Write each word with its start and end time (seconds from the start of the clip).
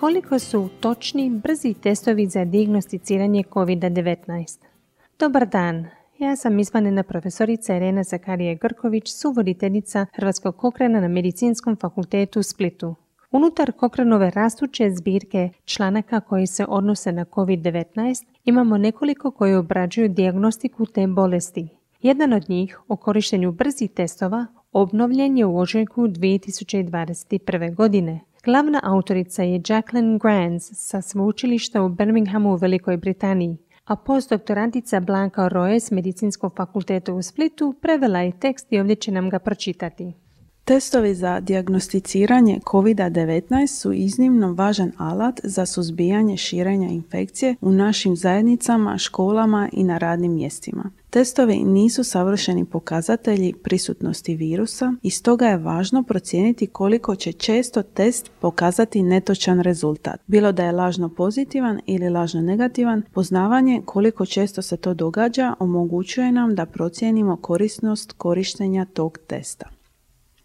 koliko 0.00 0.38
su 0.38 0.68
točni 0.80 1.30
brzi 1.30 1.74
testovi 1.74 2.26
za 2.26 2.44
dijagnosticiranje 2.44 3.42
COVID-19. 3.50 4.58
Dobar 5.18 5.48
dan, 5.48 5.86
ja 6.18 6.36
sam 6.36 6.58
izvanjena 6.58 7.02
profesorica 7.02 7.76
Irena 7.76 8.02
Zakarije 8.02 8.54
Grković, 8.54 9.12
suvoditeljica 9.12 10.06
Hrvatskog 10.14 10.56
kokrena 10.56 11.00
na 11.00 11.08
Medicinskom 11.08 11.76
fakultetu 11.76 12.40
u 12.40 12.42
Splitu. 12.42 12.94
Unutar 13.30 13.72
Kokrenove 13.72 14.30
rastuće 14.30 14.90
zbirke 14.90 15.50
članaka 15.64 16.20
koji 16.20 16.46
se 16.46 16.66
odnose 16.68 17.12
na 17.12 17.24
COVID-19 17.24 18.24
imamo 18.44 18.78
nekoliko 18.78 19.30
koji 19.30 19.54
obrađuju 19.54 20.08
dijagnostiku 20.08 20.86
te 20.86 21.06
bolesti. 21.06 21.68
Jedan 22.02 22.32
od 22.32 22.48
njih 22.48 22.80
o 22.88 22.96
korištenju 22.96 23.52
brzih 23.52 23.90
testova 23.90 24.46
obnovljen 24.72 25.38
je 25.38 25.46
u 25.46 25.58
ožujku 25.58 26.02
2021. 26.02 27.74
godine. 27.74 28.29
Glavna 28.44 28.80
autorica 28.82 29.42
je 29.42 29.60
Jacqueline 29.68 30.18
Grants 30.18 30.70
sa 30.72 31.02
sveučilišta 31.02 31.82
u 31.82 31.88
Birminghamu 31.88 32.52
u 32.52 32.56
Velikoj 32.56 32.96
Britaniji, 32.96 33.56
a 33.84 33.96
postdoktorantica 33.96 35.00
Blanka 35.00 35.48
Roje 35.48 35.80
s 35.80 35.90
Medicinskog 35.90 36.54
fakulteta 36.56 37.12
u 37.12 37.22
Splitu 37.22 37.74
prevela 37.80 38.18
je 38.20 38.38
tekst 38.40 38.66
i 38.70 38.80
ovdje 38.80 38.96
će 38.96 39.12
nam 39.12 39.30
ga 39.30 39.38
pročitati. 39.38 40.12
Testovi 40.70 41.14
za 41.14 41.40
dijagnosticiranje 41.40 42.60
COVID-19 42.64 43.66
su 43.66 43.92
iznimno 43.92 44.52
važan 44.52 44.92
alat 44.96 45.40
za 45.44 45.66
suzbijanje 45.66 46.36
širenja 46.36 46.88
infekcije 46.88 47.56
u 47.60 47.72
našim 47.72 48.16
zajednicama, 48.16 48.98
školama 48.98 49.68
i 49.72 49.84
na 49.84 49.98
radnim 49.98 50.34
mjestima. 50.34 50.90
Testovi 51.10 51.56
nisu 51.64 52.04
savršeni 52.04 52.64
pokazatelji 52.64 53.54
prisutnosti 53.62 54.34
virusa 54.36 54.94
i 55.02 55.10
stoga 55.10 55.46
je 55.46 55.56
važno 55.56 56.02
procijeniti 56.02 56.66
koliko 56.66 57.16
će 57.16 57.32
često 57.32 57.82
test 57.82 58.30
pokazati 58.40 59.02
netočan 59.02 59.60
rezultat. 59.60 60.20
Bilo 60.26 60.52
da 60.52 60.64
je 60.64 60.72
lažno 60.72 61.08
pozitivan 61.08 61.80
ili 61.86 62.08
lažno 62.08 62.40
negativan, 62.40 63.02
poznavanje 63.12 63.82
koliko 63.84 64.26
često 64.26 64.62
se 64.62 64.76
to 64.76 64.94
događa 64.94 65.54
omogućuje 65.58 66.32
nam 66.32 66.54
da 66.54 66.66
procijenimo 66.66 67.36
korisnost 67.36 68.12
korištenja 68.12 68.84
tog 68.84 69.18
testa. 69.26 69.79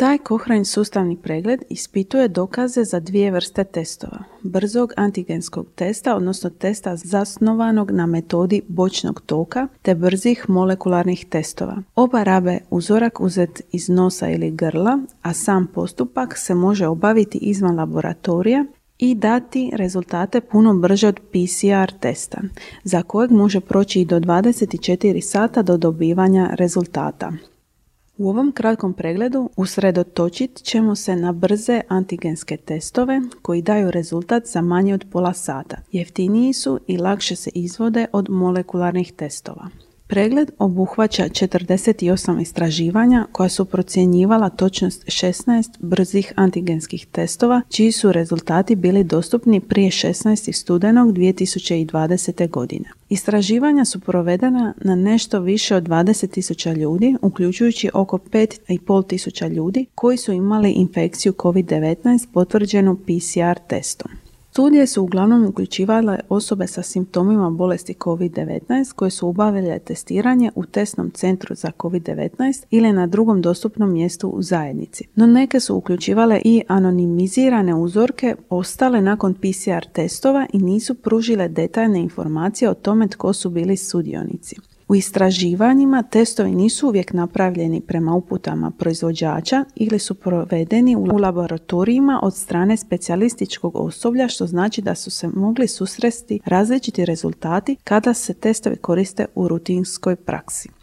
Taj 0.00 0.18
Cochrane 0.28 0.64
sustavni 0.64 1.16
pregled 1.16 1.62
ispituje 1.68 2.28
dokaze 2.28 2.84
za 2.84 3.00
dvije 3.00 3.30
vrste 3.30 3.64
testova. 3.64 4.18
Brzog 4.42 4.92
antigenskog 4.96 5.66
testa, 5.74 6.16
odnosno 6.16 6.50
testa 6.50 6.96
zasnovanog 6.96 7.90
na 7.90 8.06
metodi 8.06 8.62
bočnog 8.68 9.20
toka, 9.26 9.68
te 9.82 9.94
brzih 9.94 10.44
molekularnih 10.48 11.26
testova. 11.26 11.82
Oba 11.94 12.22
rabe 12.22 12.58
uzorak 12.70 13.20
uzet 13.20 13.62
iz 13.72 13.88
nosa 13.88 14.30
ili 14.30 14.50
grla, 14.50 14.98
a 15.22 15.32
sam 15.32 15.66
postupak 15.74 16.38
se 16.38 16.54
može 16.54 16.86
obaviti 16.86 17.38
izvan 17.38 17.76
laboratorija 17.76 18.64
i 18.98 19.14
dati 19.14 19.70
rezultate 19.74 20.40
puno 20.40 20.74
brže 20.74 21.08
od 21.08 21.20
PCR 21.20 21.98
testa, 22.00 22.40
za 22.84 23.02
kojeg 23.02 23.30
može 23.30 23.60
proći 23.60 24.00
i 24.00 24.04
do 24.04 24.20
24 24.20 25.20
sata 25.20 25.62
do 25.62 25.76
dobivanja 25.76 26.50
rezultata. 26.52 27.32
U 28.20 28.28
ovom 28.28 28.52
kratkom 28.52 28.92
pregledu 28.92 29.50
usredotočit 29.56 30.62
ćemo 30.62 30.96
se 30.96 31.16
na 31.16 31.32
brze 31.32 31.80
antigenske 31.88 32.56
testove 32.56 33.20
koji 33.42 33.62
daju 33.62 33.90
rezultat 33.90 34.46
za 34.46 34.60
manje 34.60 34.94
od 34.94 35.04
pola 35.12 35.32
sata. 35.32 35.76
Jeftiniji 35.92 36.52
su 36.52 36.80
i 36.86 36.98
lakše 36.98 37.36
se 37.36 37.50
izvode 37.54 38.06
od 38.12 38.30
molekularnih 38.30 39.12
testova. 39.12 39.68
Pregled 40.10 40.50
obuhvaća 40.58 41.24
48 41.24 42.40
istraživanja 42.40 43.26
koja 43.32 43.48
su 43.48 43.64
procjenjivala 43.64 44.48
točnost 44.48 45.04
16 45.06 45.76
brzih 45.78 46.32
antigenskih 46.36 47.06
testova, 47.06 47.62
čiji 47.68 47.92
su 47.92 48.12
rezultati 48.12 48.76
bili 48.76 49.04
dostupni 49.04 49.60
prije 49.60 49.90
16. 49.90 50.52
studenog 50.52 51.12
2020. 51.12 52.50
godine. 52.50 52.84
Istraživanja 53.08 53.84
su 53.84 54.00
provedena 54.00 54.74
na 54.80 54.94
nešto 54.94 55.40
više 55.40 55.76
od 55.76 55.88
20.000 55.88 56.76
ljudi, 56.76 57.16
uključujući 57.22 57.90
oko 57.94 58.18
5.500 58.18 59.48
ljudi 59.48 59.86
koji 59.94 60.16
su 60.16 60.32
imali 60.32 60.70
infekciju 60.70 61.32
COVID-19 61.32 62.26
potvrđenu 62.32 62.96
PCR 62.96 63.60
testom. 63.68 64.10
Studije 64.50 64.86
su 64.86 65.02
uglavnom 65.02 65.46
uključivale 65.46 66.18
osobe 66.28 66.66
sa 66.66 66.82
simptomima 66.82 67.50
bolesti 67.50 67.94
COVID-19 67.94 68.92
koje 68.94 69.10
su 69.10 69.28
obavile 69.28 69.78
testiranje 69.78 70.50
u 70.54 70.66
testnom 70.66 71.10
centru 71.10 71.54
za 71.54 71.70
COVID-19 71.78 72.64
ili 72.70 72.92
na 72.92 73.06
drugom 73.06 73.42
dostupnom 73.42 73.92
mjestu 73.92 74.28
u 74.28 74.42
zajednici. 74.42 75.04
No 75.14 75.26
neke 75.26 75.60
su 75.60 75.76
uključivale 75.76 76.40
i 76.44 76.62
anonimizirane 76.68 77.74
uzorke 77.74 78.36
ostale 78.48 79.00
nakon 79.00 79.34
PCR 79.34 79.92
testova 79.92 80.46
i 80.52 80.58
nisu 80.58 80.94
pružile 80.94 81.48
detaljne 81.48 82.00
informacije 82.00 82.70
o 82.70 82.74
tome 82.74 83.08
tko 83.08 83.32
su 83.32 83.50
bili 83.50 83.76
sudionici. 83.76 84.56
U 84.90 84.94
istraživanjima 84.94 86.02
testovi 86.02 86.50
nisu 86.50 86.88
uvijek 86.88 87.12
napravljeni 87.12 87.80
prema 87.80 88.14
uputama 88.14 88.70
proizvođača 88.78 89.64
ili 89.74 89.98
su 89.98 90.14
provedeni 90.14 90.96
u 90.96 91.04
laboratorijima 91.04 92.20
od 92.22 92.36
strane 92.36 92.76
specijalističkog 92.76 93.76
osoblja 93.76 94.28
što 94.28 94.46
znači 94.46 94.82
da 94.82 94.94
su 94.94 95.10
se 95.10 95.28
mogli 95.28 95.68
susresti 95.68 96.40
različiti 96.44 97.04
rezultati 97.04 97.76
kada 97.84 98.14
se 98.14 98.34
testovi 98.34 98.76
koriste 98.76 99.26
u 99.34 99.48
rutinskoj 99.48 100.16
praksi. 100.16 100.79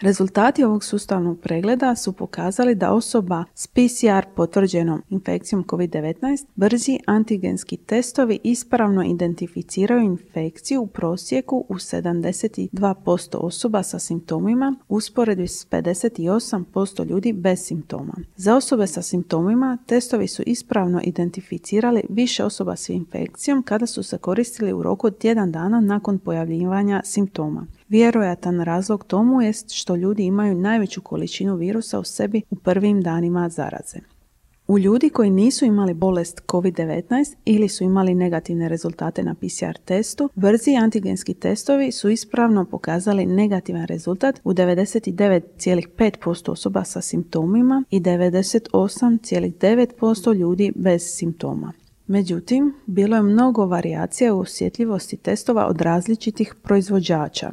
Rezultati 0.00 0.64
ovog 0.64 0.84
sustavnog 0.84 1.40
pregleda 1.40 1.96
su 1.96 2.12
pokazali 2.12 2.74
da 2.74 2.92
osoba 2.92 3.44
s 3.54 3.66
PCR 3.66 4.34
potvrđenom 4.36 5.02
infekcijom 5.08 5.64
COVID-19 5.64 6.46
brzi 6.54 6.98
antigenski 7.06 7.76
testovi 7.76 8.38
ispravno 8.44 9.04
identificiraju 9.04 10.00
infekciju 10.00 10.82
u 10.82 10.86
prosjeku 10.86 11.64
u 11.68 11.74
72% 11.74 13.36
osoba 13.36 13.82
sa 13.82 13.98
simptomima 13.98 14.76
usporedbi 14.88 15.48
s 15.48 15.66
58% 15.70 17.08
ljudi 17.08 17.32
bez 17.32 17.58
simptoma. 17.60 18.14
Za 18.36 18.56
osobe 18.56 18.86
sa 18.86 19.02
simptomima 19.02 19.78
testovi 19.86 20.28
su 20.28 20.42
ispravno 20.46 21.00
identificirali 21.04 22.02
više 22.08 22.44
osoba 22.44 22.76
s 22.76 22.88
infekcijom 22.88 23.62
kada 23.62 23.86
su 23.86 24.02
se 24.02 24.18
koristili 24.18 24.72
u 24.72 24.82
roku 24.82 25.06
od 25.06 25.18
tjedan 25.18 25.52
dana 25.52 25.80
nakon 25.80 26.18
pojavljivanja 26.18 27.02
simptoma. 27.04 27.66
Vjerojatan 27.88 28.60
razlog 28.60 29.04
tomu 29.04 29.42
jest 29.42 29.70
što 29.70 29.96
ljudi 29.96 30.24
imaju 30.24 30.54
najveću 30.54 31.00
količinu 31.00 31.56
virusa 31.56 31.98
u 31.98 32.04
sebi 32.04 32.42
u 32.50 32.56
prvim 32.56 33.02
danima 33.02 33.48
zaraze. 33.48 33.98
U 34.68 34.78
ljudi 34.78 35.10
koji 35.10 35.30
nisu 35.30 35.64
imali 35.64 35.94
bolest 35.94 36.42
COVID-19 36.48 37.36
ili 37.44 37.68
su 37.68 37.84
imali 37.84 38.14
negativne 38.14 38.68
rezultate 38.68 39.22
na 39.22 39.34
PCR 39.34 39.78
testu, 39.84 40.28
brzi 40.34 40.76
antigenski 40.76 41.34
testovi 41.34 41.92
su 41.92 42.08
ispravno 42.08 42.64
pokazali 42.64 43.26
negativan 43.26 43.86
rezultat 43.86 44.40
u 44.44 44.52
99,5% 44.52 46.50
osoba 46.50 46.84
sa 46.84 47.00
simptomima 47.00 47.84
i 47.90 48.00
98,9% 48.00 50.34
ljudi 50.34 50.72
bez 50.76 51.02
simptoma. 51.02 51.72
Međutim, 52.06 52.74
bilo 52.86 53.16
je 53.16 53.22
mnogo 53.22 53.66
varijacija 53.66 54.34
u 54.34 54.40
osjetljivosti 54.40 55.16
testova 55.16 55.66
od 55.66 55.80
različitih 55.80 56.54
proizvođača 56.62 57.52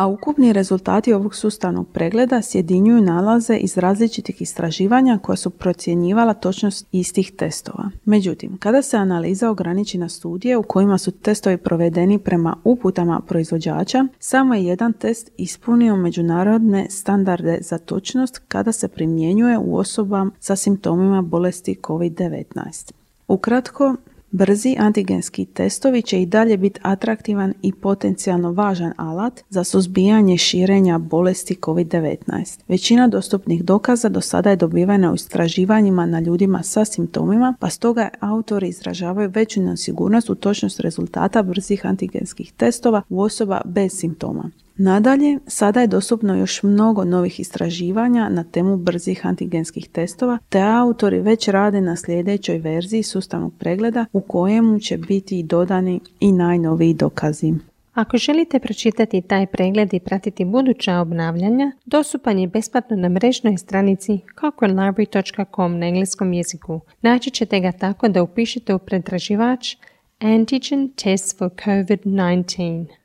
a 0.00 0.06
ukupni 0.06 0.52
rezultati 0.52 1.12
ovog 1.12 1.34
sustavnog 1.34 1.88
pregleda 1.92 2.42
sjedinjuju 2.42 3.02
nalaze 3.02 3.56
iz 3.56 3.78
različitih 3.78 4.42
istraživanja 4.42 5.18
koja 5.22 5.36
su 5.36 5.50
procjenjivala 5.50 6.34
točnost 6.34 6.86
istih 6.92 7.32
testova. 7.32 7.90
Međutim, 8.04 8.56
kada 8.58 8.82
se 8.82 8.96
analiza 8.96 9.50
ograniči 9.50 9.98
na 9.98 10.08
studije 10.08 10.56
u 10.56 10.62
kojima 10.62 10.98
su 10.98 11.10
testovi 11.10 11.56
provedeni 11.56 12.18
prema 12.18 12.56
uputama 12.64 13.20
proizvođača, 13.28 14.06
samo 14.18 14.54
je 14.54 14.64
jedan 14.64 14.92
test 14.92 15.30
ispunio 15.36 15.96
međunarodne 15.96 16.86
standarde 16.90 17.58
za 17.60 17.78
točnost 17.78 18.40
kada 18.48 18.72
se 18.72 18.88
primjenjuje 18.88 19.58
u 19.58 19.76
osobama 19.76 20.30
sa 20.38 20.56
simptomima 20.56 21.22
bolesti 21.22 21.76
COVID-19. 21.82 22.92
Ukratko, 23.28 23.96
Brzi 24.32 24.76
antigenski 24.78 25.44
testovi 25.44 26.02
će 26.02 26.22
i 26.22 26.26
dalje 26.26 26.56
biti 26.56 26.80
atraktivan 26.82 27.54
i 27.62 27.72
potencijalno 27.72 28.52
važan 28.52 28.92
alat 28.96 29.40
za 29.48 29.64
suzbijanje 29.64 30.38
širenja 30.38 30.98
bolesti 30.98 31.56
COVID-19. 31.62 32.60
Većina 32.68 33.08
dostupnih 33.08 33.64
dokaza 33.64 34.08
do 34.08 34.20
sada 34.20 34.50
je 34.50 34.56
dobivena 34.56 35.12
u 35.12 35.14
istraživanjima 35.14 36.06
na 36.06 36.20
ljudima 36.20 36.62
sa 36.62 36.84
simptomima, 36.84 37.54
pa 37.60 37.70
stoga 37.70 38.08
autori 38.20 38.68
izražavaju 38.68 39.30
veću 39.34 39.62
nesigurnost 39.62 40.30
u 40.30 40.34
točnost 40.34 40.80
rezultata 40.80 41.42
brzih 41.42 41.86
antigenskih 41.86 42.52
testova 42.52 43.02
u 43.08 43.20
osoba 43.20 43.60
bez 43.64 43.92
simptoma. 43.92 44.50
Nadalje, 44.82 45.38
sada 45.46 45.80
je 45.80 45.86
dostupno 45.86 46.34
još 46.34 46.62
mnogo 46.62 47.04
novih 47.04 47.40
istraživanja 47.40 48.28
na 48.28 48.44
temu 48.44 48.76
brzih 48.76 49.26
antigenskih 49.26 49.88
testova, 49.88 50.38
te 50.48 50.60
autori 50.60 51.20
već 51.20 51.48
rade 51.48 51.80
na 51.80 51.96
sljedećoj 51.96 52.58
verziji 52.58 53.02
sustavnog 53.02 53.52
pregleda 53.58 54.06
u 54.12 54.20
kojemu 54.20 54.78
će 54.78 54.98
biti 54.98 55.42
dodani 55.42 56.00
i 56.20 56.32
najnoviji 56.32 56.94
dokazi. 56.94 57.52
Ako 57.94 58.16
želite 58.16 58.58
pročitati 58.58 59.22
taj 59.22 59.46
pregled 59.46 59.94
i 59.94 60.00
pratiti 60.00 60.44
buduća 60.44 60.98
obnavljanja, 60.98 61.72
dostupan 61.84 62.38
je 62.38 62.48
besplatno 62.48 62.96
na 62.96 63.08
mrežnoj 63.08 63.56
stranici 63.56 64.18
cochranelibrary.com 64.40 65.78
na 65.78 65.86
engleskom 65.86 66.32
jeziku. 66.32 66.80
Naći 67.02 67.30
ćete 67.30 67.60
ga 67.60 67.72
tako 67.72 68.08
da 68.08 68.22
upišete 68.22 68.74
u 68.74 68.78
pretraživač 68.78 69.76
Antigen 70.20 70.88
Test 70.88 71.38
for 71.38 71.50
COVID-19. 71.64 72.99